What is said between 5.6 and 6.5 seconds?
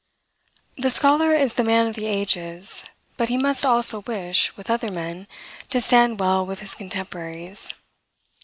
to stand well